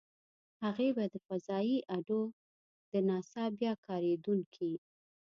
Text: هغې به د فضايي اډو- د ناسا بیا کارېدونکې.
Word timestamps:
هغې 0.63 0.89
به 0.95 1.03
د 1.13 1.15
فضايي 1.27 1.77
اډو- 1.95 2.21
د 2.91 2.93
ناسا 3.09 3.43
بیا 3.59 3.73
کارېدونکې. 3.85 4.73